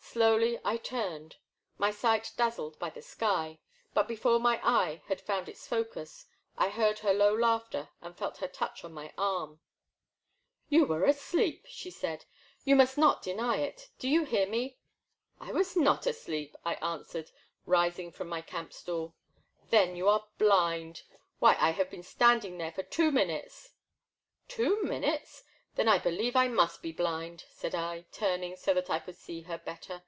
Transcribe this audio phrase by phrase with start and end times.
[0.00, 1.36] Slowly I turned,
[1.76, 3.58] my sight dazzled by the sky,
[3.94, 8.38] but before my^ eye had found its focus I heard her low laughter and felt
[8.38, 9.60] her touch on my arm«
[10.70, 11.00] The Black Water.
[11.02, 14.46] 157 You were adeep," she said, '* you must not deny it, do you hear
[14.48, 14.78] me?
[15.38, 17.30] "I was not asleep," I answered,
[17.66, 19.14] rising from my camp stool.
[19.40, 21.02] '* Then you are blind,—
[21.42, 23.72] ^why I have been stand ing there for two minutes.*'
[24.48, 25.44] Two minutes?
[25.76, 29.14] then I believe that I must be blind," said I, turning so that I could
[29.16, 30.02] see her better.